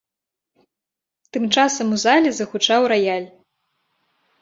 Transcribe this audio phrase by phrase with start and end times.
[1.37, 3.29] Тым часам у зале загучаў раяль.